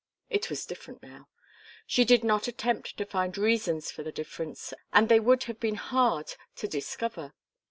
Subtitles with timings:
[0.31, 1.27] It was different now.
[1.85, 5.75] She did not attempt to find reasons for the difference, and they would have been
[5.75, 7.33] hard to discover.